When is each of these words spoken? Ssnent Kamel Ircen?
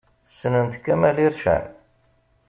Ssnent 0.35 0.73
Kamel 0.83 1.17
Ircen? 1.27 1.65